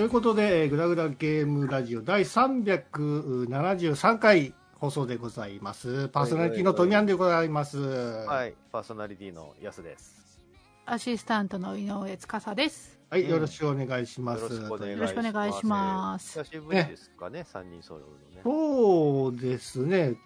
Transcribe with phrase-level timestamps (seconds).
[0.00, 6.08] ということで、えーグダグダゲームラジオ第373回放送でございます。
[6.08, 7.78] パーソナリティのトミヤンでございます。
[7.78, 10.40] ははい、パーソナリティのヤスです。
[10.86, 12.98] アシスタントの井上司です。
[13.18, 14.42] い、よろしくお願いします。
[14.44, 15.02] よろしくお願いします。
[15.02, 18.40] よろしくお願いします久しぶりですかね、三人揃うのね。
[18.42, 19.98] そうですね。
[19.98, 20.18] うん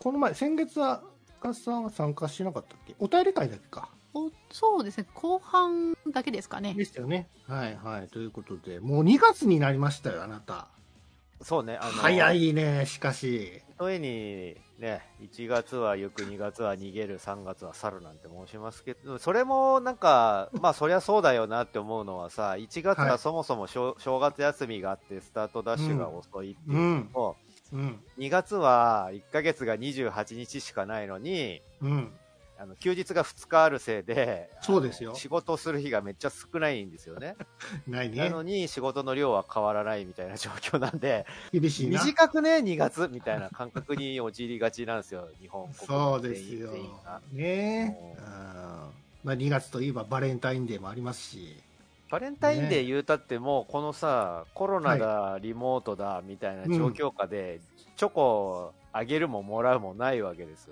[0.00, 1.04] この前、先月は、
[1.38, 2.96] 深さんは参加しなかったっけ？
[2.98, 3.88] お便り会だっけか。
[4.14, 6.74] おそうですね、後半だけですかね。
[6.74, 7.28] でしたよね。
[7.46, 8.08] はいはい。
[8.08, 10.68] ということで、もう2月になりましたよ、あなた。
[11.42, 12.32] そうね、あの、早。
[12.32, 13.62] いね、しかし。
[13.78, 27.36] とえに、ね、1月は行く、2月は逃げる、3月は去るなんて申しますけど、それもなんか、 まあそりゃそうだよなって思うのはさ、1月ははいそもそも正,、正月休みがあって、スタートダッシュが遅いっていうのと、
[27.72, 28.00] うん。
[28.18, 32.12] 2月は1ヶ月が28日しかないのに、うん。
[32.60, 37.36] あの休日が2日あるせいで、そうですよ仕事をする日がめっちゃ少ないんですよね。
[37.86, 38.16] ないね。
[38.16, 42.02] なのに仕事の量は変わらないみたいな状況なんで、厳しいな。
[42.02, 46.72] 短くね、2月みたいな感覚に陥りがちなんですよ、日本国そう民ですよ。
[47.32, 51.62] ねうんうんまあ、2月といえばバレンタインデーもありますし。
[52.10, 57.60] バレンタインデー言うたってもうこのさ、コロナだ、リモートだみたいな状況下で、
[57.96, 60.70] チョコあげるももらうもないわけです。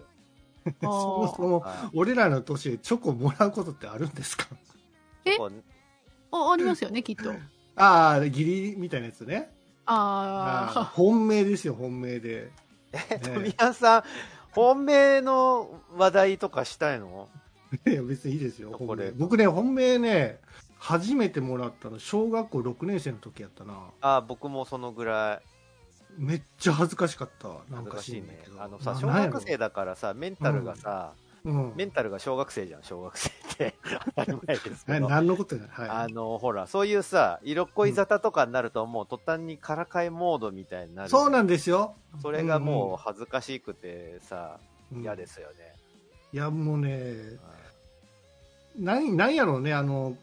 [0.83, 4.47] そもそも、は俺らの年でチョコもらうことってあるんですか？
[5.25, 5.37] え？
[6.33, 7.31] あありますよね、きっと。
[7.77, 9.53] ああ、義理みたいなやつね。
[9.87, 12.51] あーあ本命ですよ、本命で。
[12.93, 14.03] え、富谷さん、
[14.53, 17.29] 本命の話題とかしたいの？
[17.87, 19.13] いや、別にいいですよ、これ本命。
[19.13, 20.41] 僕ね、本命ね、
[20.79, 23.75] 初めてもらったの、小学校6年生の時やったな。
[24.01, 25.47] あ、僕もそのぐらい
[26.17, 27.49] めっちゃ恥ずかしかった。
[27.49, 28.45] なんか恥ずかしいね。
[28.59, 31.13] あのさ、な小学生だからさ、メンタルがさ、
[31.45, 31.73] うん。
[31.77, 33.75] メンタルが小学生じゃん、小学生って。
[34.17, 35.09] 当たり前ですけなど。
[35.09, 35.89] 何のことやはい。
[35.89, 41.09] あの、ほら、そういうさ、色っこい沙汰とかになると、もう途端にからかいモードみたいになる。
[41.09, 41.95] そうなんですよ。
[42.21, 44.67] それがもう恥ずかしくてさ、うん
[45.03, 45.75] 嫌ですよね。
[46.33, 47.17] いや、もうね、
[48.79, 50.17] なんなんやろうね、あの、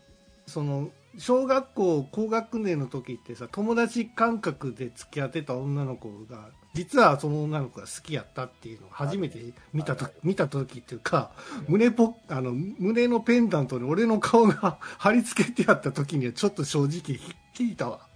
[0.47, 9.39] その、小学校高学年の時ってさ、友達感覚で付き合ってた女の子が、実はその女の子が好きやったっていうのを初めて
[9.73, 10.13] 見たと、はい。
[10.23, 11.31] 見た時っていうか、
[11.67, 17.19] 胸ポあの、胸のペンダントに俺の顔が 貼り付けてあった時にはちょっと正直
[17.53, 18.07] 聞いたわ。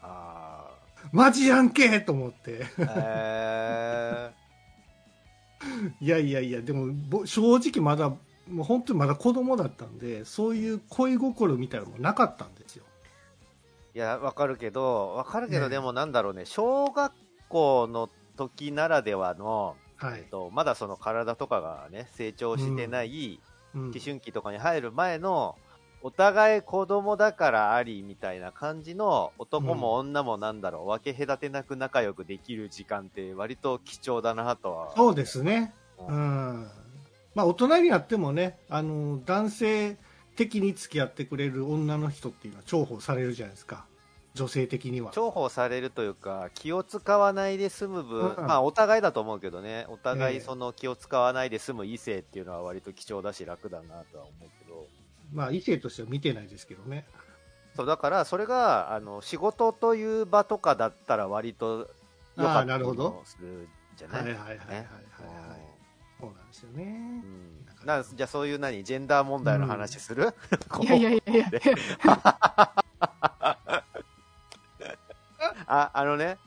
[0.00, 0.70] あ
[1.12, 2.64] マジやんけと思って。
[2.78, 2.86] ー。
[2.88, 4.32] え
[6.00, 8.12] いやいやいや、でも、ぼ正直まだ、
[8.48, 12.84] もう本当にまだ子供だったんで、そういう恋心みたいなのもなかったんですよ。
[13.94, 17.12] ーいや、わかるけど、わかるけど、ねでもなんだろうね、小学
[17.48, 20.20] 校の時ならではの、はい。
[20.20, 23.46] えっと、まだその体とかがね、成長してない、うん
[23.76, 25.56] 思春期とかに入る前の、
[26.02, 34.92] お互い子供だからありみたいな感じの男も女もなんだろう、分け隔てなく仲良くできる時間って割と貴重だなとは。
[34.94, 35.74] そうですね。
[35.98, 36.70] ううんん。
[37.36, 39.96] まあ、大人になってもね、あの、男性
[40.36, 43.84] 的に付き合ってくれる女の人っていうのは重宝されるじゃないですか。
[44.32, 45.12] 女性的には。
[45.14, 50.38] 重宝されるというか、気を使わないで済む分、うんまあお互いだと思うけどね、お互ええ。
[50.38, 54.86] いその気を使わないで済む異性っていうのは割と貴重だし楽だなとは思うけど、
[55.32, 57.06] まあ、異性としては見てないですけどね。
[57.76, 61.90] そうだからそれがあの仕事という場とかだったら割と
[62.38, 63.10] 良かったりなるほど。
[63.10, 64.22] もするんじゃない？
[64.22, 65.60] はいはいはいはいはい、はい。
[65.60, 65.65] ね
[66.20, 66.84] そうなんですよね。
[67.82, 67.86] うん。
[67.86, 70.28] なじゃあそういう何ジェンダー問題の話する、
[70.70, 70.82] あ。
[70.82, 71.46] いやいやいやいや。
[75.68, 76.38] ああのね。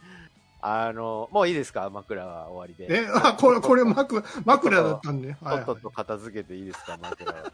[0.62, 1.90] あのもういいですか？
[1.90, 3.03] 枕は終わりで。
[3.03, 5.33] え、あ、これ、これ枕、枕だったんで。
[5.42, 6.98] とっとと片付けていいですか？
[7.01, 7.51] 枕は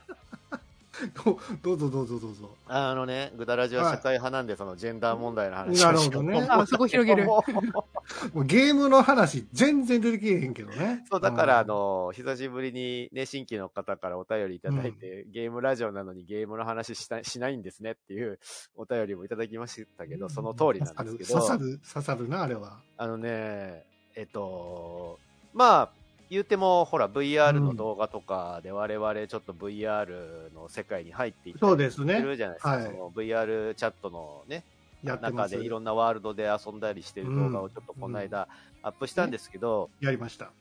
[1.24, 2.56] ど どうぞどうぞどうぞ。
[2.68, 6.48] あのね、グダラジは社会派なんで、そのジェンダー問題の話なるほどね。
[6.50, 7.26] あそこ広げる。
[7.26, 7.44] も
[8.36, 11.04] うゲームの話、全然出てけえへんけどね。
[11.10, 18.40] そう、だから、あん、の、久しぶりにね、新規の方からお便りいただいて、ゲームラジオなのにゲームの話したしないんですねっていう
[18.76, 22.80] お便りもいただきましたけど、その通りなんですけど、刺さる、刺さるな、あれは。
[22.98, 25.20] あのね、えっと、
[25.54, 25.90] まあ、
[26.30, 32.22] 言うても、ほら、VR の動画とかで我々ちょっと VR の世界に入っていったりすそうですね。
[32.22, 32.70] るじゃないですか。
[32.70, 34.64] はいその VR チャットのね。
[35.04, 38.48] 中でいろんなワールドで遊んだりしてる動画をちょっとこの間
[38.82, 40.52] アップしたんですけど、やりました。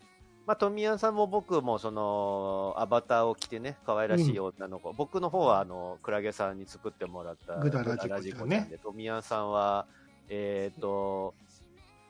[0.46, 9.86] まあ、富谷さんも僕もそのアバターを着てね、可愛らしい女の子、僕の方はあの、クラゲさんに作ってもらったグダラジコちゃんで、富谷さんは、
[10.28, 11.32] えっ、と、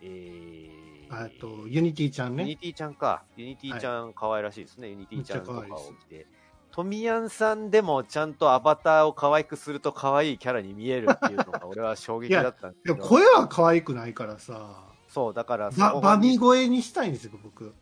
[0.03, 2.43] えー、あと、ユニティちゃんね。
[2.45, 3.23] ユニティちゃんか。
[3.37, 4.89] ユニティちゃん可愛らしいですね。
[4.89, 5.63] ユニティちゃんとかを
[6.01, 6.27] 着て。
[6.71, 12.97] トミヤンさんでもちゃんとアバターを可愛くすると可愛いキャラに見えるっていうのが俺は衝撃だったんですけど。
[12.97, 17.73] 声は可愛くないからさ、そう、だからそば、こバミ声にしたいんですよ、僕。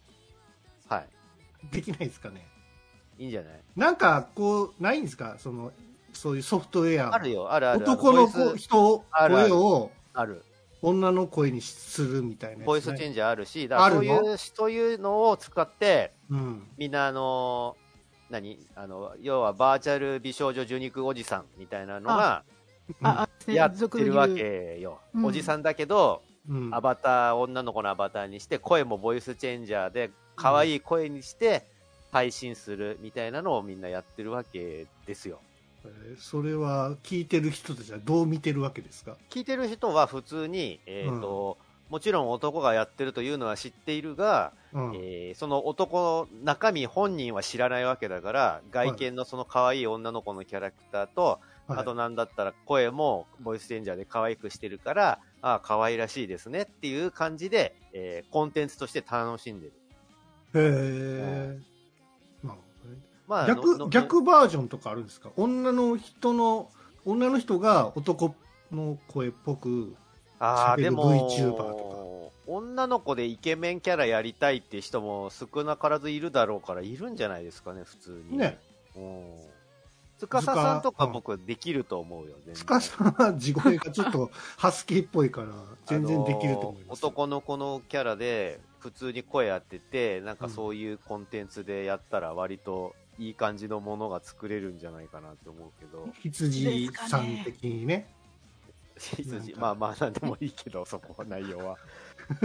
[0.89, 1.09] はい。
[1.73, 2.47] できないですかね。
[3.17, 3.63] いいんじゃない？
[3.77, 5.37] なんか、こう、ないんですか？
[5.39, 5.73] その、
[6.13, 7.15] そういうソフトウェア。
[7.15, 7.85] あるよ、あるある。
[7.85, 10.45] 男の子、人、声をある。
[10.83, 12.65] 女の声にするみたいなね。
[12.65, 16.67] ボイスチェンジャーあるし、だからそういあるう、そういうのを使って、うん。
[16.77, 17.77] みんなあの、
[18.31, 18.59] 何？
[18.75, 22.45] あの、要はバーチャル美少女受肉おじさんみたいなのが
[23.47, 24.99] やってるわけよ。
[25.15, 26.75] うんおじさんだけど、うん。
[26.75, 31.65] アバター、女の子のアバターにして、声もボイスチェンジャーで、可愛い声にして、
[32.11, 35.39] 配信するみたいなのをみんなやってるわけですよ。
[35.85, 39.17] えーそれは、聞いてる人たちはどう見てるわけですか？
[39.31, 41.59] 聞いてる人は普通に、えっ、と、
[41.91, 44.95] もちろん男がやってるというのは知っているが、うん。
[44.95, 59.73] えーその男の中身本人は知らないわけだから、外見のその可愛い女の子のキャラクターと、はいあとなんだったら声もボイスチェンジャーで可愛くしてるから、ああ、可愛らしいですねっていう感じで、えーコンテンツとして楽しんでる。
[60.55, 61.59] へえ。
[63.29, 65.31] まあ、の逆、の逆バージョンとかあるんですか？
[65.37, 66.71] 女の人の、
[67.05, 68.35] 女の人が男
[68.71, 69.95] の声っぽく、
[70.39, 78.37] ああ、でも VTuber と女の子でイケメンキャラやりたいって人も少なからずいるだろうから、いるんじゃないですかね、普通に。
[78.37, 78.59] ね。
[78.97, 79.53] うん。
[80.19, 85.49] つかささんとかうん僕できると思うよ、全然つかさんは地声がちょっとハスキーっぽいから、
[85.87, 87.05] 全然できると思います。
[87.05, 98.09] 男の子のキャラで普通に声当てて、なんかそういうコンテンツでやったら割といい感じのものが作れるんじゃないかなって思うけど、羊さん的にね。
[98.99, 101.77] 羊まあまあなんでもいいけど、そこは内容は。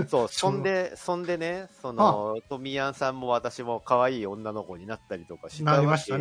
[0.07, 6.17] そう、 そんで、そんでね、その、トミヤンさんも私も可愛い女の子になったりとかしたわけじゃ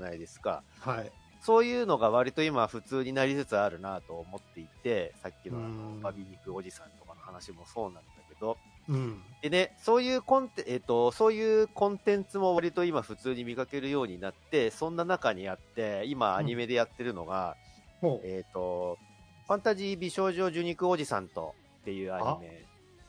[0.00, 0.62] ないですか。
[0.80, 1.12] はい。
[1.40, 8.56] そういうのが割と今普通になりつつあるなと思っていて、さっきののバビ肉おじさんとかの話もそうなんだけど、
[8.88, 9.22] うん。
[9.42, 17.56] でね、そういうコンテ、えっ、と、そういうコンテンツも割と今普通に見かけるようになって、そんな中にあって、今アニメでやってるのが、
[18.00, 18.26] ほう。
[18.26, 18.98] えっ、と、
[19.46, 22.64] ファンタジー美少女受肉おじさんとっていうアニメ、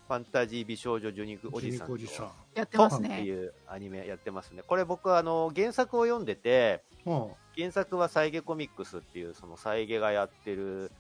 [0.08, 2.32] ファンタジー美少女受肉おじさんとおじさん。
[2.56, 3.22] やってますってね。
[3.22, 4.62] いうアニメやってますね。
[4.66, 10.92] これ僕あの、原作を読んでて、ほ原作はサイゲコミックスっていう、そのサイゲがやってる、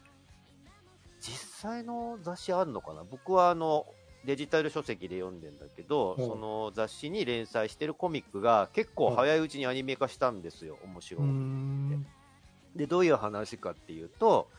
[1.19, 3.03] 実際の雑誌あるのかな？
[3.03, 3.85] 僕はあの、
[4.27, 11.01] デジタル書籍で読んでんだけど、うんその雑誌に連載してるコミックが結構早いうちにアニメ化したんですよ、面う。
[11.01, 12.77] 白い。
[12.77, 14.49] で、どういう話かっていうと、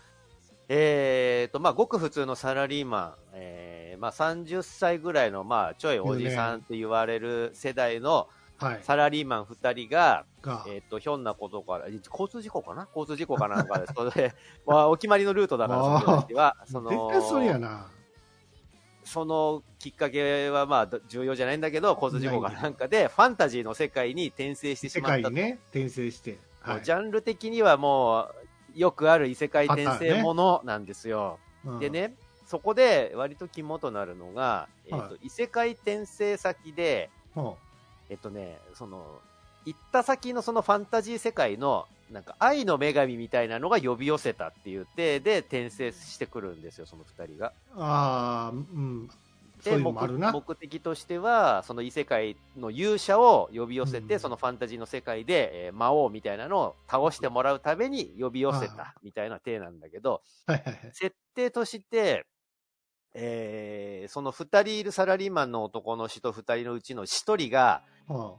[0.70, 8.80] えーと、まあ、ごく普通のサラリーマン、えー、まあ、30歳ぐらいの、まあ、ちょいおじさんって言われる世代のはい。
[8.82, 12.88] サラリーマン2人が、が、えっ、と、ひょんなことから、え交通事故かな？
[12.92, 14.34] 交通事故かなんかで、それで、
[14.66, 17.88] まあ、お決まりのルートだから、その人たちは、その、絶対それやな。
[19.08, 26.36] そのきっかけは、まあ、ど重要じゃないんだけど、交通事故かなんかで、ファンタジーの世界に転生してし世まったね、転生して。
[26.60, 26.84] はい。
[26.84, 28.28] ジャンル的にはも
[28.74, 31.38] う、よくある異世界転生ものなんですよ。
[31.64, 31.88] うんで。
[31.88, 32.14] ね、
[32.46, 37.56] そこで割と肝となるのが、えっ、と、は異世界転生先で、ほ
[38.10, 39.20] えっとね、その、
[39.68, 47.52] 行った先のそのファンタジー世界の、なんか愛の女神みたいなのが呼び寄せたっていう体で転生してくるんですよ、その二人が。
[47.76, 49.10] うああ、うん。
[49.62, 50.32] で、いうのもあるな。
[50.32, 60.90] 目目的としては、その異世界の勇者を呼び寄せて、うんそのファンタジーの世界で、えー魔王みたいなのを倒してもらうために呼び寄せあたみたいな体なんだけど、はいはいはい。
[60.94, 62.24] 設定として、
[63.14, 68.38] えーその二人いるサラリーマンの男の人二人のうちの一人が、ほ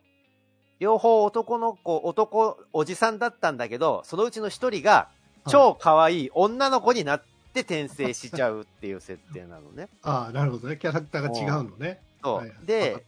[0.79, 5.09] 両方男の子、男、おじさんだったんだけど、そのうちの一人が、
[5.47, 9.83] 超可愛い女の子になって転生しちゃうっていう設定なのね。
[9.83, 10.77] うああ、なるほどね。
[10.77, 11.99] キャラクターが違うのね。
[12.23, 12.35] そう。
[12.37, 13.03] はいはいで。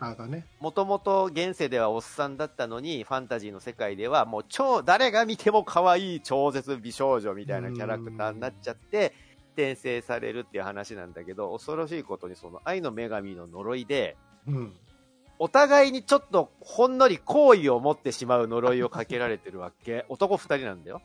[0.59, 9.13] もともと現世ではおっさんだったのに、ファンタジーの世界ではもう超、誰が見ても可愛い超絶美少女みたいなキャラクターになっちゃって、
[9.53, 14.15] 転生されるっていう話なんだけど、恐ろしいことにその愛の女神の呪いで、
[14.47, 14.73] うん。
[15.43, 20.05] お互いにちょっとほんのり好意を持ってしまう呪いをかけられてるわけ。
[20.07, 21.01] 男二人なんだよ。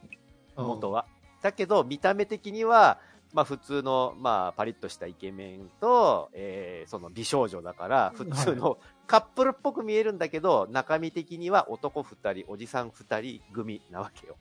[0.56, 1.06] 元は。
[1.40, 2.98] だけど、見た目的には、
[3.32, 8.76] まあ普通の、まあパリッとしたイケメンと、えー、その美少女だから、普通の
[9.06, 14.36] カップルっぽく見えるんだけど、中身的には男二人、おじさん二人組なわけよ。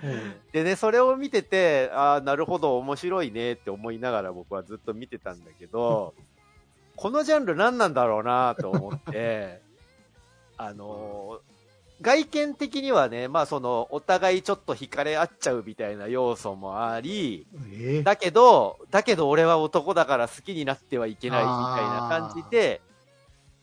[0.00, 0.40] うん。
[0.52, 6.14] でね、それを見てて、ああ、なるほど、面白いねって思いながら僕はずっと見てたんだけど、
[6.98, 9.62] このジャンル何なんだろうなと思って、
[10.58, 11.48] あのー
[12.00, 21.54] 外見的にはね、まあその、お互いちょっと惹かれ合っちゃうみたいな要素もあり、ええだけど、だけど俺は男だから好きになってはいけないみたい
[21.90, 22.80] な感じで、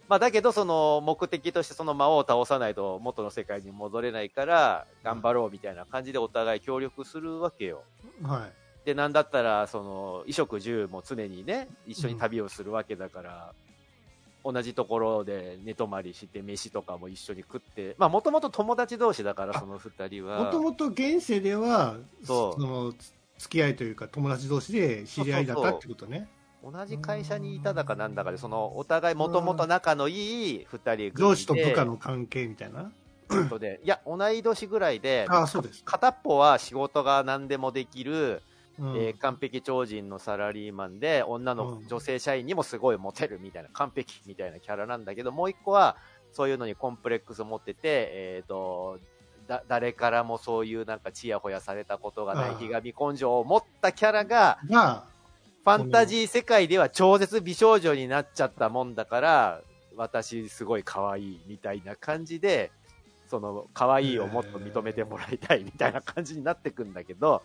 [0.09, 7.83] まあだけどその目的としてその魔王を倒さないと元の世界に戻れないから頑張ろうみたいな感じでお互い協力するわけよ。
[8.21, 8.64] はい。
[8.85, 13.53] で、なんだったら、その、衣食住も常にね、一緒に旅をするわけだから、
[14.43, 20.45] 同じところで寝泊まりして、飯とかも一緒に食って、まあ、もともと友達同士だから、あその二人は。
[20.45, 26.29] もともと現世では、そうその、つ付き合いというか、友達同士で知り合いだったってことね。
[26.63, 31.11] 同じ会社にいただかなんだかで、その、お互いもともと仲のいい二人組で。
[31.15, 32.91] 上司と部下の関係みたいな？
[33.27, 33.81] ことで。
[33.83, 35.83] いや、同い年ぐらいで、ああ、そうです。
[35.83, 38.41] 片っぽは仕事が何でもできる、
[38.79, 38.97] うん。
[38.97, 41.87] えー完璧超人のサラリーマンで、女のうん。
[41.87, 45.97] 女性社員にもすごいモテるみたいな、完璧みたいなキャラなんだけど、もう一個は、
[46.31, 48.99] そういうのにコンプレックスを持ってて、えっ、と、
[49.47, 55.05] だ、誰からもそういうなんかチヤホヤされたことがないひがみ根性を持ったキャラが、が、
[55.63, 59.61] ファンタジー世界では超絶美少女になっちゃったもんだから、
[59.95, 62.71] 私すごい可愛いみたいな感じで、
[63.27, 67.41] その可愛いをもっと認めてもらいたいみたいな感じになってくんだけど、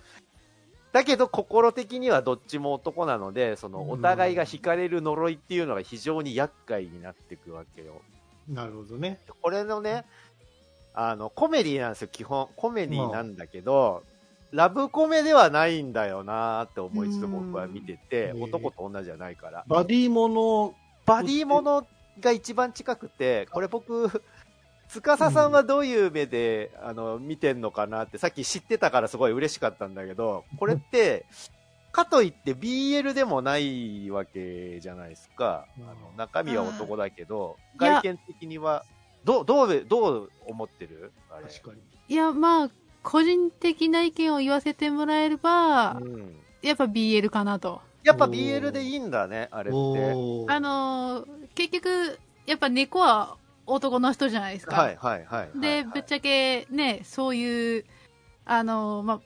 [0.92, 8.02] だけど心的にはどっちも男なので、そのお互いが惹かれる呪いっていうのが非常に厄介になってくわけよ。
[8.48, 9.20] なるほどね。
[9.40, 10.04] これのね、
[10.94, 12.48] あの、コメディなんですよ、基本。
[12.56, 14.02] コメディなんだけど、
[14.50, 19.64] ラブコメではないんだよなーって思いつつ僕は見ててう、ん男と同じじゃないから。
[19.68, 20.74] バディもの、
[21.06, 21.86] バディもの
[22.18, 24.22] が一番近くて、これ僕、
[24.90, 31.26] 司さんはどういう目で、あの、見てんのかなって、さっき知ってたからすごい嬉しかったんだけど、これって、
[31.92, 35.66] かといって BL でもないわけじゃないですか。
[35.78, 38.84] うんあの中身は男だけど、外見的には、
[39.24, 41.12] どう、どう、どう思ってる？
[41.30, 41.44] あれ。
[41.44, 41.80] 確かに。
[42.08, 42.70] いや、まあ、
[43.02, 46.36] 個人的な意見を言わせてもらえれば、うん。
[46.62, 47.80] やっぱ BL かなと。
[48.02, 49.76] やっぱ BL でいいんだね、あれって。
[50.48, 53.36] あのー結局、やっぱ猫は
[53.70, 54.76] 男の人じゃないですか。
[54.76, 55.60] はいはいはいはい。
[55.60, 57.84] で、ぶっちゃけね、そういう、
[58.44, 59.20] あのーま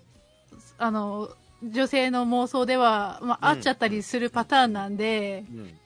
[0.79, 1.35] あ、あのー
[1.71, 5.79] 女性の妄想では、まあ、うん合っちゃったりするパターンなんで、うん。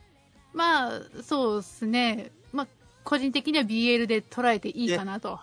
[0.52, 2.32] まあ、そうですね。
[2.52, 2.66] まあ、
[3.04, 5.38] 個人的には BL で捉えていいかなと。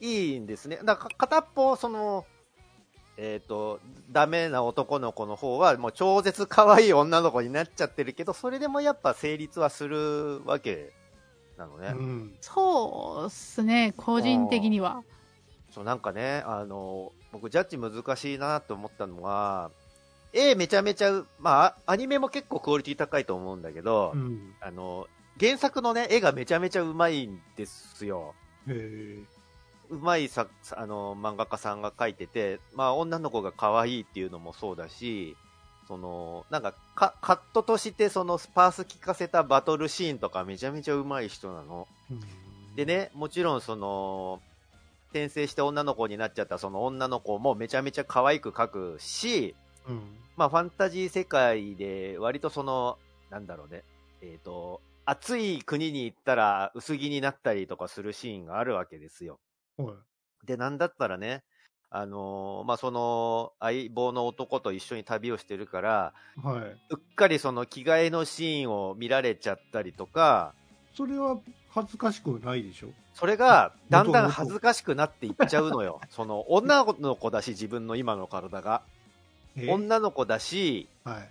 [0.00, 0.78] いいんですね。
[0.82, 2.24] だから片っぽ、その、
[3.16, 3.80] えっ、と、
[4.10, 10.92] ダメな男の子の方は、もう超絶可愛い女の子になっちゃってるけど、それでもやっぱ成立はするわけ
[11.56, 11.88] なのね。
[11.88, 12.36] うん。
[12.40, 15.02] そうですね、個人的には。
[15.72, 19.70] そう、なんかね、あの、僕、ジャッジ難しいなと思ったのは、
[20.32, 24.54] 絵めちゃめちゃう、まあ、アニメも結構クオリティ高いと思うんだけど、うん。
[24.60, 25.06] あの、
[25.38, 28.34] 原作のね、絵がめちゃめちゃうまいんですよ。
[28.68, 29.24] へ
[29.90, 35.36] うまいさ、あの、漫画家さんが描いてて、まあ、女の子が可愛いっていうのもそうだし、
[35.86, 41.88] その、なんか、か、カットとして、その、スパース聞かせたバトルシーンとかめちゃめちゃうまい人なの。
[42.10, 42.20] うん
[42.76, 44.40] でね、もちろん、その、
[45.10, 49.54] 転生して女の子になっちゃったその女の子もめちゃめちゃ可愛く描くし、
[49.86, 50.02] うん。
[50.36, 52.98] まあ、ファンタジー世界で、割とその、
[53.30, 53.84] なんだろうね、
[54.22, 59.38] えっ、と、暑い国に行ったら薄着になったりとかするシーンがあるわけですよ。
[59.76, 60.46] はい。
[60.46, 61.44] で、なんだったらね、
[61.96, 66.60] あのーまあ、その、相棒の男と一緒に旅をしてるから、はい。
[66.62, 70.54] うっかりその着替えのシーンを見られちゃったりとか、
[70.92, 71.38] それは
[71.70, 72.88] 恥ずかしくないでしょ？
[73.14, 76.00] それが、だんだん恥ずかしくなっていっちゃうのよ。
[76.10, 78.82] その、女の子だし、自分の今の体が。
[79.54, 79.70] え？
[79.70, 81.30] 女の子だし、はい。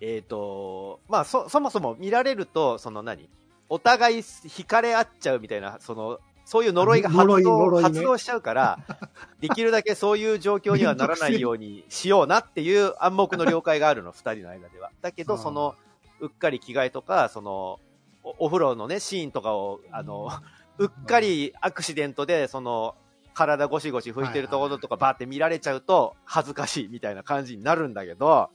[0.00, 3.28] えっ、と、まあ、そ、そもそも見られると、その何？
[3.68, 8.78] お互い惹かれ合っちゃうみたいな、その、そういう呪いが発動,、呪い発動しちゃうから、
[9.40, 14.90] できるだけそういう状況にはならないようにしようなっていう暗黙の了解があるの、 二人の間では。
[15.00, 15.74] だけど、その、
[16.20, 17.80] うっかり着替えとか、その、
[18.22, 20.28] おお風呂のね、シーンとかを、あの、
[20.78, 22.94] うっかりアクシデントで、その、
[23.32, 28.50] 体ゴシゴシ拭いてるところとかバーって見られちゃうと恥ずかしいみたいな感じになるんだけど、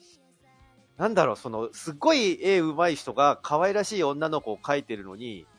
[0.97, 5.58] なんだろう、その、すっごい絵上手い人が可愛らしい女の子を描いてるのに、うん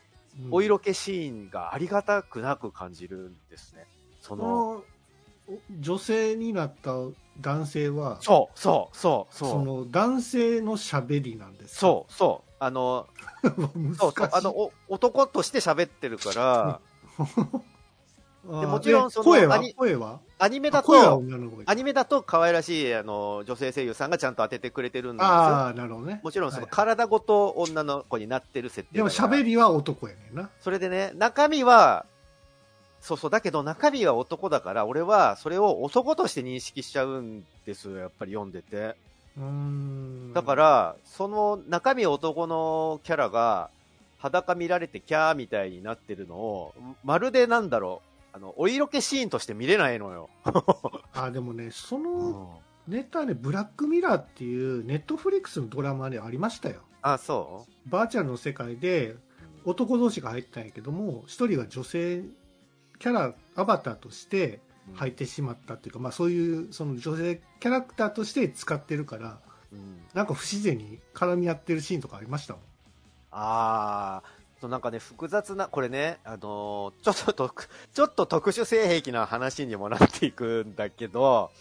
[0.51, 3.85] お色気シーンがありがたくなく感じるんですね。
[4.21, 4.45] そその、
[4.75, 4.83] の
[5.79, 6.93] 女性になった
[7.41, 9.63] 男性は、そう、そう、そう、そそう。
[9.63, 11.79] の男性の喋りなんですか？
[11.79, 12.51] そう、そう。
[12.59, 13.07] あの、
[13.91, 13.95] う。
[13.95, 16.79] そうあの、お男として喋ってるから、
[18.43, 19.55] でもちろんそのえ声は？
[19.55, 20.19] アニ声は？
[20.39, 21.23] アニメだと、
[21.67, 25.29] アニメだと可愛らしい、あの、女性声優さんがちゃんと当ててくれてるんですよ。
[25.29, 26.19] ああ、なるほどね。
[26.23, 30.49] もちろんそのはい体ごと女の子になってる設定でも喋りは男やねんな。
[30.61, 32.05] それでね、中身は、
[33.01, 38.95] そうそう、だけど中身は男だから、俺はそれを男として認識しちゃうんですよ、やっぱり読んでて。
[39.37, 40.33] うーん。
[40.33, 43.69] だか、ら、その中身男のキャラが、
[44.17, 50.29] 裸見られてキャーみたいになってるのを、まるでなんだろう、あの、お色気シーンとして見れないのよ。
[51.13, 56.81] あ、でもね、そのうんネタね、ブラックミラーっていうネットフリックスのドラマでありましたよ。
[57.01, 59.19] あ、そバーチャルの世界でう
[59.65, 62.23] 男同士が入ったんやけども、一人が女性
[62.99, 64.59] キャラ、アバターとして
[64.93, 69.39] 入ってしまったっていうか、まあそういうその女性キャラクターとして使ってるから、
[69.71, 72.61] うんなんか不自然に絡み合ってるシーンとかありましたもん。
[73.31, 81.51] あー、そうなんかね、複雑な、これね、あのーちょっと特、 ちょっと特殊性癖な話にもなっていくんだけど、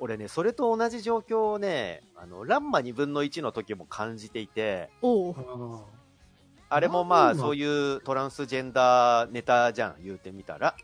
[0.00, 10.74] 俺ね、それと同じ状況をね、あの、ランマ2分の1の時も感じていて、ああれもまあ、そういうトランスジェンダーネタじゃん、言うてみたら。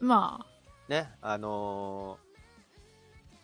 [0.00, 0.46] ま
[0.88, 2.28] ね、あのー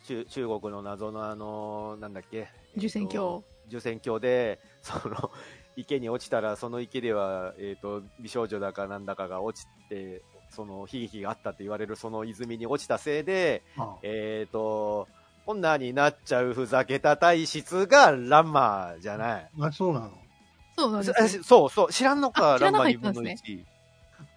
[0.06, 2.48] 中、中国の謎のあのーなんだっけ？
[2.76, 3.44] 受選鏡えーと。
[3.68, 5.30] 受選鏡で、その、
[5.76, 15.08] 池に落ちたら、その池では、えっ、と、美少女だかなんだかが落ちて、その悲劇があったって言われるその泉に落ちたせいで、あえっ、と、
[15.46, 19.50] 女になっちゃうふざけた体質がランマじゃない。
[19.60, 20.10] あ、そうなの？
[20.76, 23.64] そうなんですよそそうそう、知らんのか、ランマ2ったんです分のね1。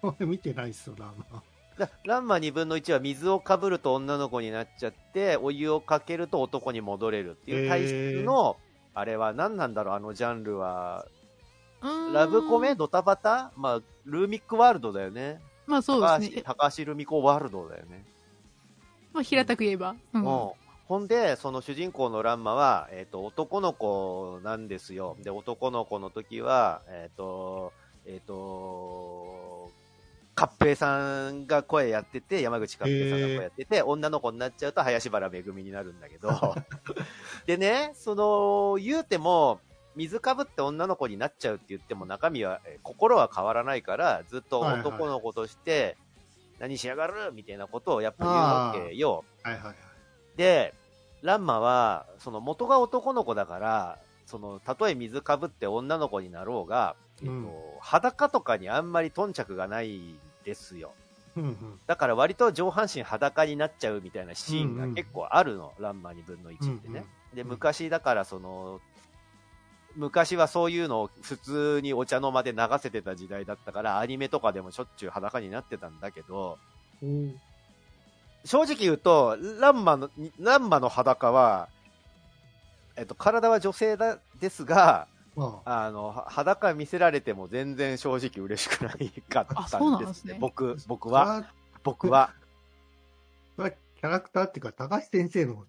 [0.20, 1.42] 俺見てないっすよ、ラーマ。
[1.78, 8.56] だランマ2分の1は水をかぶると女の子になっちゃって、お湯をかけると男に戻れるっていう体質の、
[8.94, 11.06] あれは何なんだろう、あのジャンルは。
[12.12, 13.52] ラブコメドタバタ？
[13.56, 15.40] まあ、ルーミックワールドだよね。
[15.66, 16.42] まあそう高橋ですね。
[16.42, 18.04] 高橋ルミ子ワールドだよね。
[19.12, 19.94] まあ平たく言えば。
[20.12, 20.24] うん。
[20.24, 20.50] うん
[20.88, 25.18] ほんで、その主人公のランマは、えっ、と、男の子なんですよ。
[25.22, 27.74] で、男の子の時は、えっ、と、
[28.06, 29.70] えっ、と、
[30.34, 36.30] カッペイさんが声やってて、山口カッペイさんが声やってて、女の子になっちゃうと林原めぐみになるんだけど、
[37.44, 39.60] でね、その、言うても、
[39.98, 45.96] 水かぶって女の子になっちゃうって言っても中身は、えー心は変わらないから、ずっと男の子として、
[46.60, 49.24] 何しやがるみたいなことをやっぱ言うわけよ。
[49.42, 49.76] はいはいはい。
[50.36, 50.72] で、
[51.22, 57.48] ランマは、その元が男の子だから、その、たとえ水かぶって女の子になろうが、えっと、うん
[57.80, 60.92] 裸とかにあんまり頓着がないんですよ。
[61.36, 61.80] うんうん。
[61.86, 67.04] だから割と上半身裸になっちゃうみたいなシーンが結構あるの、ランマ2分の1ってね。
[67.34, 68.80] で、うん昔だからその、
[69.96, 76.58] 昔はそういうのを普通にお茶の間で流せてた時代だったから、アニメとかでもしょっちゅう裸になってたんだけど、
[77.02, 77.34] おー
[78.44, 81.68] 正直言うと、ランマの、ランマの裸は、
[82.96, 92.32] えっと、体は女性だ、ですが、まあの、は裸見せられても全然正直嬉しくないかったんですあそうなんですね僕、僕あ、は、僕は。
[93.56, 95.64] キャラクターっていうか、高橋先生の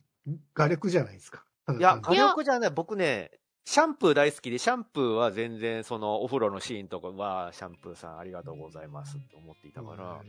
[0.53, 1.43] 画力じゃないですか。
[1.69, 2.69] いや、火ただ単力じゃない。
[2.69, 3.31] 僕ね、
[3.69, 10.19] シャンプー大好きで、シャンプーは全然、その、お風呂のシーンとかは、シャンプーさんありがとうございますって思っていたから。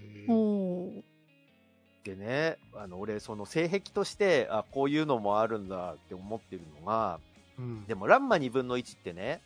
[2.04, 7.18] でね、あの、俺、その、性癖として、あ、こういうのもあるんだって思ってるのが、
[7.58, 9.40] うんでも、ランマ2分の1ってね、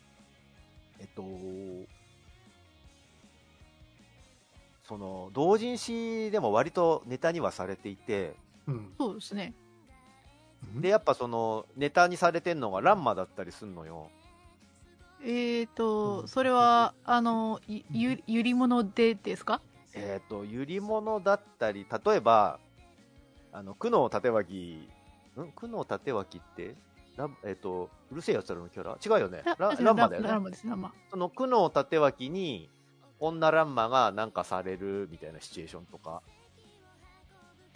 [0.99, 1.23] えっと、
[4.83, 8.35] その、同人誌でも割とネタにはされていて、
[8.67, 9.53] うんそうですね。
[10.75, 14.09] で、やっぱその、ネタにされてんのがランマだったりすんのよ。
[15.21, 19.61] えーと、うんそれは、あの、ゆゆゆり物でですか？
[19.93, 22.59] えっ、と、ゆり物だったり、例えば、
[23.51, 24.89] あの、久能立脇、
[25.37, 25.51] ん？
[25.53, 26.75] 久能立脇って、
[27.15, 28.97] ラえっ、と、うるせえやつらのキャラ？
[29.03, 29.41] 違うよね。
[29.57, 30.27] ラランマだよね。
[30.29, 30.93] ランマです、ランマ。
[31.09, 32.69] その久能立脇に、
[33.19, 36.21] 女ランマがなんかされるみたいなシチュエーションとか、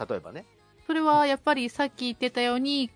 [0.07, 0.45] 例えばね。
[0.89, 2.89] それはやっぱりさっき言ってたように、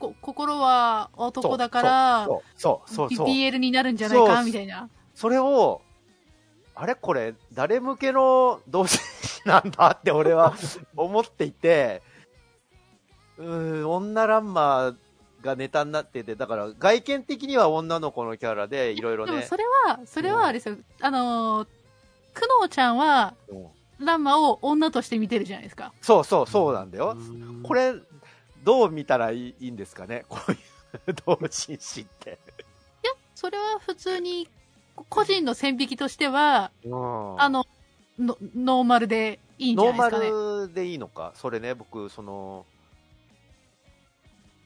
[0.00, 3.28] こ心は男だから、そうそうそうそう。
[3.28, 4.90] BL になるんじゃないかみたいな。
[5.14, 5.80] それを、
[6.74, 10.56] あれこれ、誰向けの同性誌なんだって俺は
[10.96, 12.02] 思っていて、
[13.38, 14.96] うーん、女ランマ
[15.40, 19.30] がネタになってて、だから外見的には女の子のキャラでいろいろね。
[19.30, 20.78] でもそれは、それはあれですよ。
[21.00, 21.68] あのー、
[22.34, 25.92] くのちゃんは、うんランマを女として見てるじゃないですか。
[26.02, 27.16] そうそう、そうなんだよ。
[27.16, 27.94] うんこれ、
[28.64, 30.24] どう見たらいいいいんですかね？
[30.28, 30.54] こうい
[31.08, 32.38] う同人誌って。
[33.34, 34.48] それは普通に、
[35.10, 37.66] 個人の線引きとしては、うんあの、
[38.18, 40.66] のノーマルでいいんじゃノーマないですかね。
[40.68, 41.32] ルでいいのか？
[41.34, 42.64] それね、僕、その、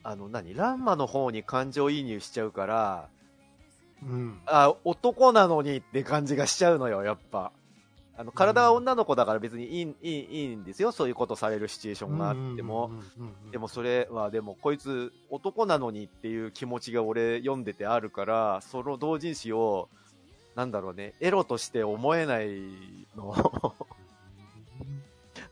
[0.03, 0.53] あの、何？
[0.55, 3.09] ランマの方に感情移入しちゃうから、
[4.01, 4.41] うん。
[4.45, 7.51] あ、男なのにって感じがしちゃうのよ、やっぱ。
[8.17, 10.91] あの、体は女の子だから別にいい、いい、いいんですよ。
[10.91, 12.91] そういうことされるシチュエーションがあっても。
[13.51, 19.89] でもそれは、でもこいつ男なのにっていう気持ちが俺読んでてあるから、その同人誌を、
[20.55, 22.49] なんだろうね、エロとして思えない
[23.15, 23.33] の。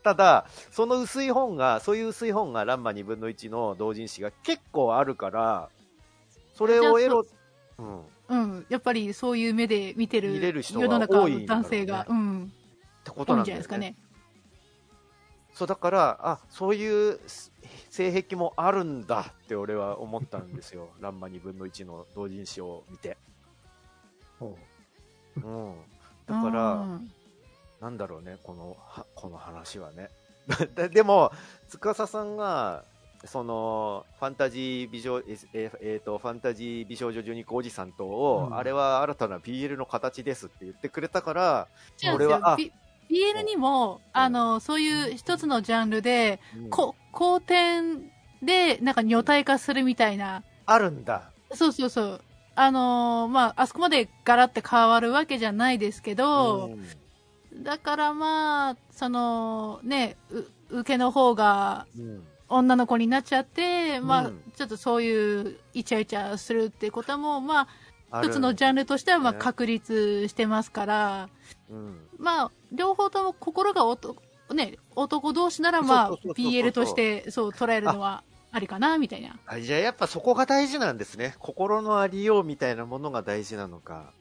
[0.02, 5.68] ただ、その薄い本が、そういう薄い本がランマ2分の1の同人誌が結構あるから、
[6.54, 7.24] それをエロ、
[7.78, 8.02] うん。
[8.30, 12.48] うん、やっぱりそういう目で見てる見れる人が世の中の男性が、うん、っ
[13.02, 13.96] てことなんじゃないですかね。
[15.52, 17.20] そう、だから、あ、そういう
[17.90, 20.90] 性癖もあるんだって俺は思ったんですよ。
[21.02, 23.18] ランマ2分の1の同人誌を見て。
[24.38, 24.56] ほ
[25.36, 25.74] うん。
[26.26, 27.12] だから、うん
[27.80, 30.10] なんだろうね、この、はこの話はね。
[30.76, 31.32] ででも、
[31.68, 32.84] 司さんが、
[33.24, 38.56] その、ファンタジー美少、えーえーと、ファンタジー美少女12個おじさんとを、うん。
[38.56, 41.68] あれは新たな BL の形ですって言ってくれたから、
[42.14, 46.70] 俺は BL にも、あの、そういう一つのジャンルで、うん。
[46.70, 48.10] こ後天
[48.42, 51.30] で、なんか女体化するみたいな、あるんだ。
[51.52, 52.20] そうそうそう。
[52.54, 56.70] あのーまあ、あそこまでガラッて変わるわけじゃないですけど、
[57.52, 57.62] うん。
[57.62, 67.68] だからまあ、その、ね、う受けの方がうん女の子になっちゃって、まあ、うんちょっとそういうイチャイチャするってことも、ま
[68.10, 71.28] あ、一つのジャンルとしては、まあ、ね確立してますから、
[71.70, 74.20] うんまあ、両方とも心が男、
[74.52, 79.38] ね、男同士なら、まあ BL として、そう、捉えるのはありかな、みたいな。
[79.46, 81.36] あじゃあやっぱそこが大事なんですね。
[81.38, 84.12] 心のありようみたいなものが大事なのか。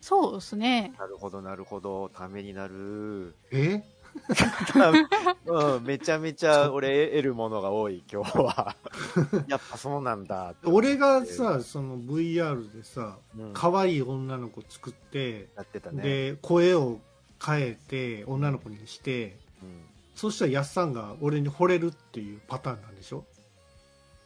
[0.00, 0.92] そうですね。
[0.98, 2.10] なるほど、なるほど。
[2.10, 3.28] ためになる。
[3.28, 3.84] うえ？
[5.46, 8.76] うん、めちゃめちゃ俺得るものが多い、今日は。
[9.48, 10.54] やっぱそうなんだ。
[10.64, 13.52] 俺が、さその VR でさうん。
[13.52, 16.02] 可愛い女の子作って、やってたね。
[16.02, 17.00] で声を
[17.44, 19.82] 変えて女の子にしてうん。
[20.14, 23.24] そしたらやっさんが俺に惚れるっていうパターンなんでしょ？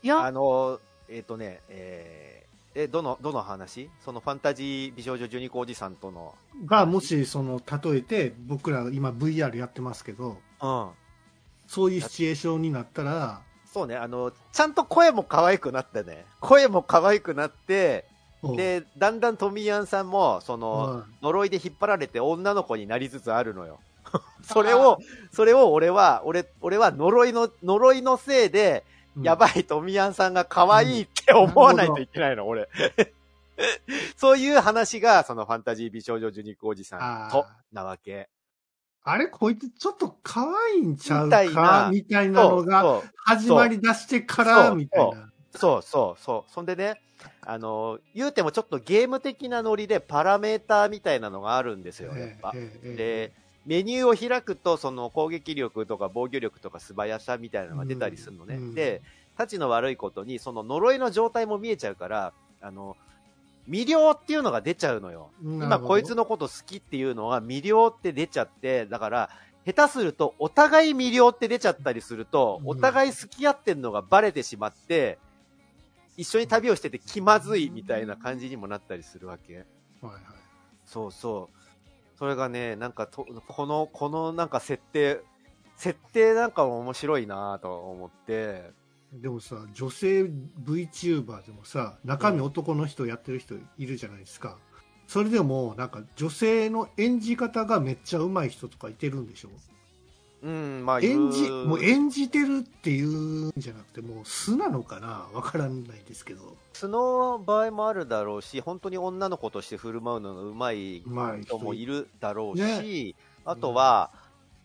[0.02, 2.37] いあや、の、えっ、とね、えー、
[2.80, 3.90] え、どの、どの話？
[4.04, 6.36] そのファンタジー美少女12個おじさんとの。
[6.64, 10.88] がもしその例えて僕ら今 VR やってますけどうん。
[11.66, 16.24] そういうシチュエーションになったらそうね、あの、ちゃんと声も可愛くなってね。
[16.40, 18.06] 声も可愛くなって、
[18.56, 23.80] で、だんだんトミヤンさんも、その、うん呪いで引っ張られて女の子になりつつあるのよ。
[24.42, 24.98] それを、
[25.32, 28.84] それを俺は、俺、俺は呪いの、呪いのせいで、
[29.16, 32.68] うんやばいトミヤンさんが可愛いって思わないといけないの、俺。
[34.16, 38.28] そういう話が、そのファンタジー美少女ジュニックおじさんとあ、なわけ。
[39.02, 46.52] あれこいつちょっと可愛いんちゃうかみたいなのが始まり出してからそうみたいなそうそうそう。
[46.52, 47.00] そんでね、
[47.42, 52.52] あの、言うてもちょっとゲーム的なノリでパラメーターみたいなのがあるんですよ、やっぱ。
[52.82, 53.32] で、
[53.68, 58.54] メニューを開くと、その攻撃力とか防御力とか素早さみたいなのが出たりするのね。
[58.54, 59.02] うんで、
[59.36, 62.96] たちの悪いことに、その呪いの状態も見えちゃうから、あの、
[63.68, 65.30] 魅了っていうのが出ちゃうのよ。
[65.42, 69.30] 今こいつのこと好きっていうのは魅了って出ちゃって、だから、
[69.66, 75.18] 下手するとお互い魅了って出ちゃったりすると、うんお互い好き合ってんのがバレてしまって、
[76.16, 79.56] 一緒に旅をしてて気まずいみたいな感じにもなったりするわけ。
[79.56, 80.22] はいはい
[80.86, 81.57] そうそう。
[82.18, 85.20] それがね、なんかと、この、このなんか設定、
[85.76, 88.72] 設定なんかも面白いなと思って、
[89.12, 94.58] でもさ女性 VTuber でもさ中身男の人やってる人いるじゃないですか、
[95.06, 99.50] それでもなんか女性の演じ方がめっちゃ上手い人とかいてるんでしょ？
[100.42, 111.02] うん、まあ、演じもう演じてるっていうんじゃなくてもう素なのかなわからないですけど素の場合もあるだろうし、本当に女の子として振る舞うのがうまい
[111.42, 114.10] 人もいるだろうし、ねあとは、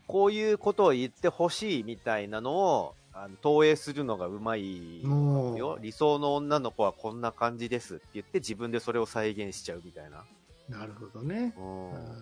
[0.08, 5.78] こういうことを言ってほしいみたいなのを、あの投影するのがうまいもよ。
[5.82, 10.24] 理想の女の子はこんな感じですって言って自分でそれを再現しちゃうみたいな。
[10.70, 11.54] うなるほどね。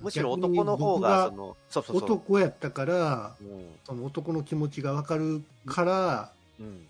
[0.01, 2.12] むしろ男の方が、その、そうそうそう。
[2.12, 3.65] 男やったからうん。
[3.86, 6.86] その男の気持ちがわかるからうん。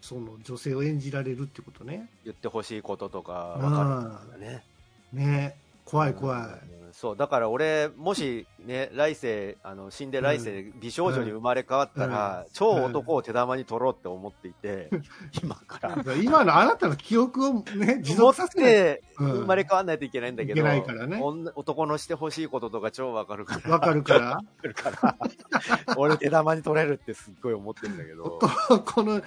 [0.00, 2.08] その女性を演じられるってことね。
[2.24, 4.64] 言ってほしいこととかわかるんだね。
[5.12, 5.56] ね。
[5.84, 6.40] 怖い怖い、
[6.80, 14.88] うんそう、だから俺、もしね、 来世、あの、死んで来世、美少女に生まれ変わったら、超男を手玉に取ろうって思っていて、
[15.44, 16.14] 今から。
[16.14, 19.30] 今のあなたの記憶をね持続させて、うん。
[19.32, 21.20] 生まれ変わんないといけないんだけど、いけないからね。
[21.20, 23.70] 女男のしてほしいこととか超わかるから。
[23.72, 24.26] わかるから。
[24.30, 25.16] わかるから。
[25.98, 28.38] 俺手玉に取れるってすっごい思ってるんだけど、
[28.86, 29.20] この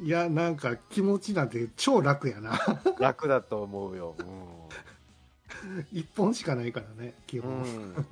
[0.00, 2.56] いやなんか気持ちなんて超楽やな。
[3.00, 4.14] 楽だと思うよ。
[5.92, 7.64] 一本しかないからね基う本、ん。
[7.64, 8.06] うん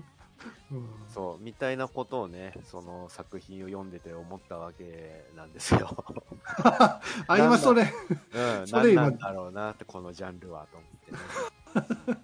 [0.72, 6.04] うんそう、みたいなことをね、その作品を読んでて思ったわけなんですよ。
[6.64, 7.00] あ、
[7.38, 12.18] 今それ、うん、 それ今何なんだろうなって、このジャンルは、と思ってね。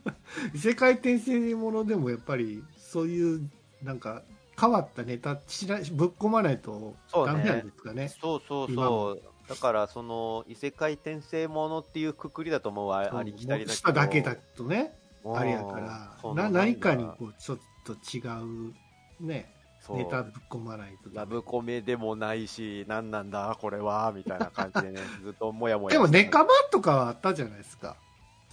[0.54, 3.50] 異世界転生ものでもやっぱり、そういう、
[3.82, 4.22] なんか、
[4.60, 8.08] 変わったネタしらぶっ込まないとそうねダメなんですかね。
[8.08, 9.22] そうそう今そう。
[9.48, 13.92] だから、その、異世界転生ものっていうくくりだと思うわ、あありきたりだけど。
[13.92, 15.78] だけだとね、うんあれやか
[16.22, 18.74] ら、な何かにこうちょっと違う、
[19.20, 19.52] ね、
[19.88, 21.10] ネタぶっ込まないと。
[21.12, 25.92] ラブコメでもないし、何なんだ、これは、みたいな感じでね、 ずっともやもや。
[25.94, 27.96] でも、ネカマとかはあったじゃないですか。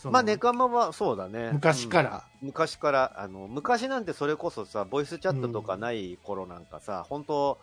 [0.05, 1.51] まあ、ネカマはそうだね。
[1.53, 2.23] 昔から。
[2.41, 7.57] うん昔から、あの、昔なんてそれこそさ、ボイスチャットとかない頃なんかさ、本当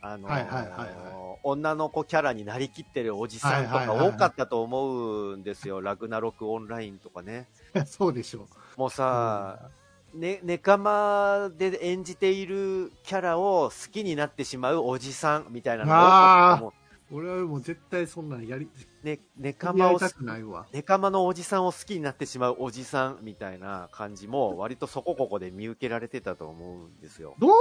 [0.00, 5.80] あのーはいはいはいは女の子キャラになりきってるおじさんとか多かったと思うんですよ。
[5.80, 7.48] ラグナロクオンラインとかね。
[7.86, 8.80] そうでしょう。
[8.80, 9.70] もうさ、
[10.14, 18.68] ね、ネカマで演じているキャラを好きになってしまうおじさんみたいなのが多かったと思う俺はもう絶対そんなんやり、
[19.04, 20.66] ね、ネカやマをりたくないわ。
[20.72, 27.36] ネカマのおじさんを好きになってしまうおじさんみたいな感じも割とそこここで見受けられてたと思うんですよ。
[27.38, 27.52] どう、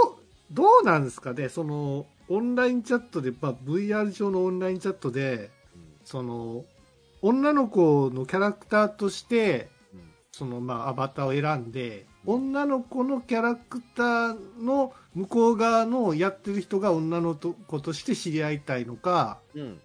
[0.51, 6.65] どうなんですかね、その、オンラインチャットで、まあ、VR 上のオンラインチャットで、うんその、
[7.21, 9.74] 女の子のキャラクターとして、うん
[10.37, 19.79] その、まあ、アバターを選んで、女の子のキャラクターの向こう側のやってる人が女の子として知り合いたいのか、うん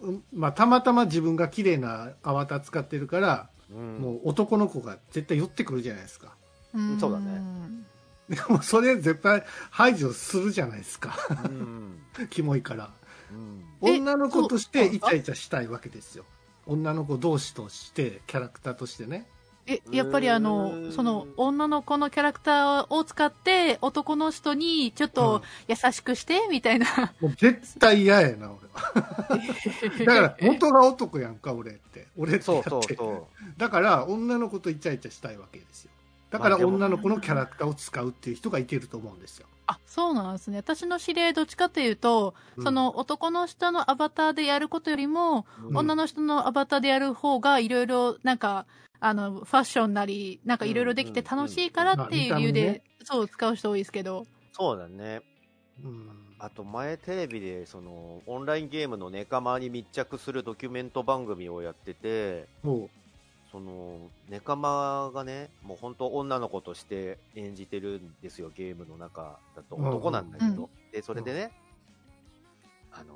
[0.00, 6.34] うんまあ、たまたま自分が綺麗なアバター使ってるから、うんもう男の子が絶対寄ってくるじゃないですか。
[6.76, 7.40] んそうだね
[8.28, 11.16] でもそれ絶対排除するじゃないですか。
[11.44, 12.90] うん キモいから。
[13.30, 16.24] うんえ女の子としてイチャイチャしたいわけですよ。
[16.70, 19.26] 女の子同士として、キャラクターとしてね。
[19.66, 27.12] え、やっぱりあの、んその女の子のキャラクターを使って男の人にちょっと優しくして、みたいな。
[27.20, 29.38] もう絶対嫌やな、俺は。
[30.06, 32.06] だから、元が男やんか、俺って。
[32.16, 32.70] 俺ってそうやって。
[32.70, 33.28] そうそ
[33.58, 35.90] だから、女の子とイチャイチャしたいわけですよ。
[36.30, 39.46] だから、女の子のキャラクターを使うっていう人がいてると思うんですよ。
[39.66, 40.58] あ、そうなんですね。
[40.58, 45.78] 私の知り合いどっちかというと、うんその男の人のアバターでやることよりも、う。
[45.78, 48.66] 女の人のアバターでやる方がいろいろなんか、
[49.00, 54.26] あの、ファッションなり、なんかいろいろできて楽しいからっていう理由うんうんうんで、そう、使う人多いですけど。
[54.52, 55.22] そうだね。
[55.82, 56.20] うん。
[56.42, 62.88] あと前テレビでそのオンラインゲームのネカマに密着するドキュメント番組をやってて、も
[63.50, 69.76] そのネカマがね、もう本当女の子として演じてるんですよ、ゲームの中だと。
[69.76, 70.70] うんうん男なんだけど。
[70.92, 71.50] で、それでね、
[72.92, 73.14] あの、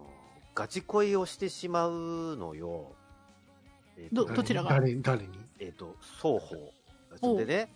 [0.54, 2.92] ガチ恋をしてしまうのよ。
[3.96, 4.70] えーどどちらが？
[4.70, 5.28] 誰誰に？
[5.60, 6.72] えっ、と、双方。
[7.20, 7.72] それでね、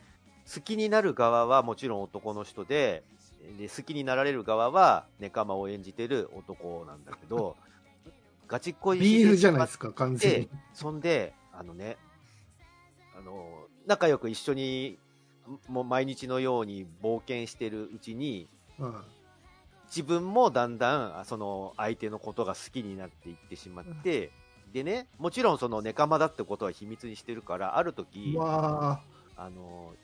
[0.52, 3.04] 好きになる側はもちろん男の人で、
[3.56, 7.56] で好きになられる側はネカマを演じてる男なんだけど、
[8.48, 10.48] ガチ恋ビールじゃないまですか、完全に。
[10.74, 11.98] そんで、あのね、
[13.18, 14.98] あの、仲良く一緒に、
[15.66, 18.94] もう毎日のように冒険してるうちに、うん。
[19.86, 24.30] 自分もだんだん、あその相手のことが好きになっていってしまって、
[24.72, 29.00] でね、もちろんそのネカマだってことは秘密にしてるから、ある時、あ
[29.38, 29.94] の、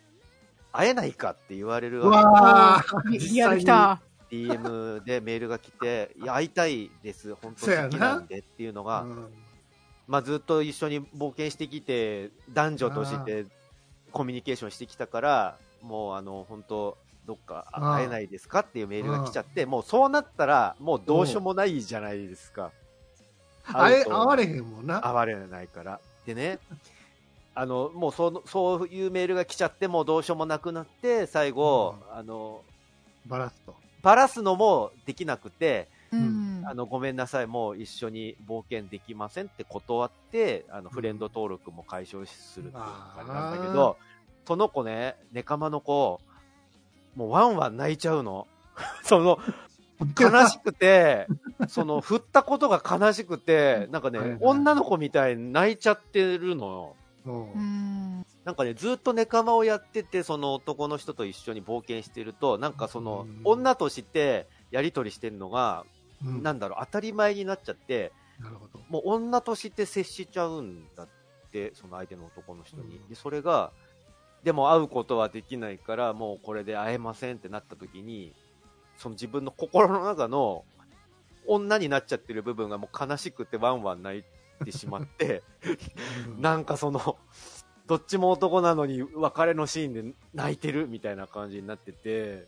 [0.72, 3.10] 会えないかって言われるわわー。
[3.10, 4.00] リリアル来た。
[4.28, 4.36] け。
[4.36, 9.43] DM でメールが来て、いや、会いたいです、本当好きなんでっていうのが、うん
[10.06, 13.46] まあずっと一緒に冒険してきて、男女として
[14.12, 22.70] コミュニケーションしてきたから、もうあの、本当どっか会えないですかっていうメールが来ちゃって、もうそうなったら、もうどうしようもないじゃないですか。
[23.64, 25.00] 会え、会われへんもんな。
[25.00, 26.00] 会われないから。
[26.26, 26.58] でね、
[27.54, 32.62] あの、もうその、そういうメールが来ちゃって、もうどうしようもなくなって、最後、あの、
[33.26, 33.74] バラすと。
[34.02, 36.62] バラすのもできなくて、うん。
[36.66, 42.82] あの、ごめんなさい、もう一緒に冒険できませんって断って、あの、フレンド登録も解消するっていう
[43.16, 43.96] 感じなんだけど、
[44.46, 46.20] その子ね、ネカマの子、
[47.16, 48.46] もうワンワン泣いちゃうの。
[49.04, 49.38] その、
[50.20, 51.28] 悲しくて、
[51.68, 56.96] その、振ったことが悲しくて、なんかね、女の子みたいに泣いちゃってるのよ。
[58.44, 65.86] なんかね、ずっとネカマをやってて、その男の人と一緒に冒険してると、なんかそのうん、女としてやりとりしてるのが、
[66.22, 68.80] うんなんだろう、当たり前になっちゃって、なるほど。
[68.88, 71.08] もう女として接しちゃうんだっ
[71.50, 72.96] て、その相手の男の人に。
[72.96, 73.72] うんで、それが、
[74.42, 78.34] でも会うことはできないから、もうこれで会えませんってなった時に、
[78.96, 80.64] その自分の心の中の
[81.46, 85.42] 女になっちゃってる部分がもう悲しくてワンワン泣いてしまって、
[86.28, 87.18] うんなんかその、
[87.86, 92.46] どっちも男なのに別れのシーンで泣いてるみたいな感じになってて、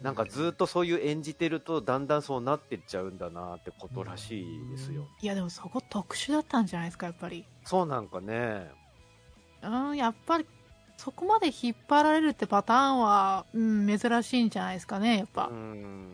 [0.00, 5.06] なんかずっとそういう演じてるとだんだんそうなってっちゃうんだなってことらしいですよ。
[5.22, 8.70] いやでもそこ特殊だったんじゃないですかやっぱりそうなんかね。
[9.62, 10.46] うんやっぱり
[10.96, 16.08] そこまで引っ張られるってパターンは、うん、珍しいんじゃないですかねやっぱう、ん。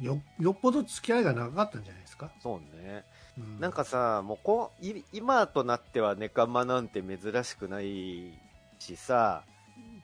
[0.00, 3.04] よよっぽど付き合いが長かったんじゃないですか、そうね。
[3.38, 8.38] うんなんかさ、もうこう、い今となってはネカマなんて珍しくない
[8.78, 9.44] しさ、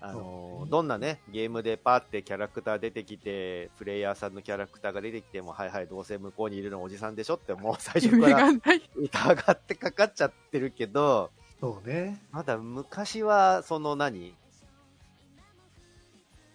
[0.01, 8.51] あの、どんなね、ゲームでパーってキャラクター出てきて、プレイヤーさんのキャラクターが出てきても、はいはい、どうせ向こうにいるのおじさんでしょって もう最初夢から
[8.97, 11.31] 疑ってかかっちゃってるけど、
[11.61, 12.21] そうね。
[12.33, 14.35] まだ昔は、その何？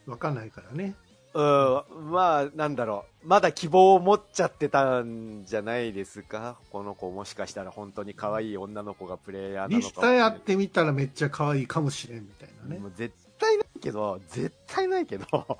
[0.05, 0.95] 分かんないからね
[1.39, 3.27] うん、まあ、なんだろう。
[3.27, 6.57] まだ希望を持っちゃってたんじゃないですか？
[6.71, 15.27] この子もしかしたら本当に可愛い女の子がプレイヤーなのか実際やってみたらめっちゃ可愛いかもしれんみたいなねもう絶対ないけど、絶対ないけど。
[15.35, 15.57] お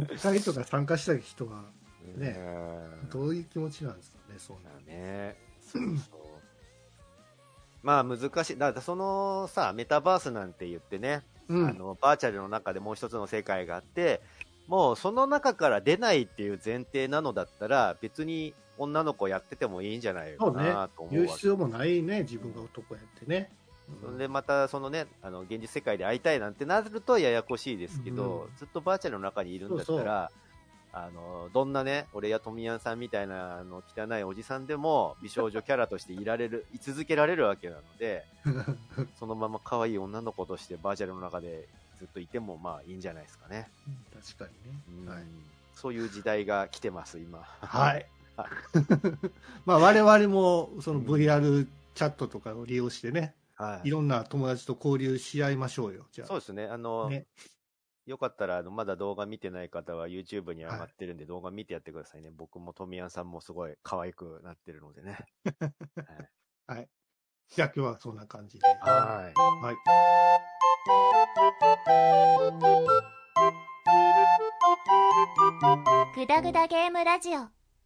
[0.00, 1.62] 二人とか参加した人が
[2.16, 2.36] ね
[3.02, 5.36] うんどういう気持ちなんですかねそうだね。
[5.60, 6.20] そうそう。
[7.84, 8.58] まあ難しい。
[8.58, 11.68] だからそのさ、メタバースなんて言ってね、うん。
[11.68, 14.20] あの、バーチャルの中でもう一つの世界があって、
[14.66, 21.16] もうその中から出ないっていう前提なのだったら、別に女の子やっててもいいんじゃないかなと思うわけ。
[21.16, 23.52] 言う必要もないね自分が男やってね、
[24.04, 28.56] うんで、また、そのね、あの、現実世界で会いたいなんてなるとややこしいですけど、うん。
[28.56, 30.43] ずっとバーチャルの中にいるんだったら、そうそう
[30.96, 38.24] あの、どんなね、俺や富谷さんみたいな、あの、汚いおじさんでも、美少女キャラとしていられる、 居続けられるわけなので、
[39.18, 43.68] そのまま可愛い女の子としてバーチャルの中でずっといても、まあいいんじゃないですかね。
[44.12, 45.06] 確かにうん。
[45.06, 45.24] ねはい、
[45.72, 47.40] そういう時代が来てます、今。
[47.40, 48.06] はい。
[48.36, 48.48] はい
[49.64, 53.88] まあ我々もその VR チャットとかを利用してねはい。
[53.88, 56.26] いろんな友達と交流し合いましょうよじゃあ。
[56.28, 56.66] そうですね。
[56.66, 57.26] あの、ね
[58.06, 62.30] よかったら、あの、まだ動画見てない方は YouTube に上がってるんで、動画見てやってくださいね。
[62.30, 65.18] 僕も富谷さんもすごい可愛くなってるのでね。
[66.66, 66.88] はい
[67.48, 69.34] じゃあ今日はそんな感じではい。
[69.62, 69.76] はい
[76.14, 77.53] グダグダゲームラジオ